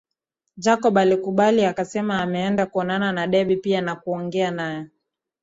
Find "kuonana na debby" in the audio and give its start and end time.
2.65-3.55